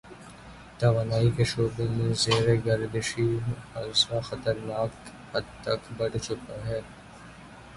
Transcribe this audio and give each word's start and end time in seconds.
توانائی 0.79 1.29
کے 1.35 1.43
شعبے 1.51 1.85
میں 1.95 2.13
زیر 2.21 2.47
گردشی 2.65 3.27
قرضہ 3.73 4.19
خطرناک 4.27 4.91
حد 5.33 5.47
تک 5.63 5.81
بڑھ 5.97 6.17
چکا 6.25 6.57
ہے۔ 6.67 6.79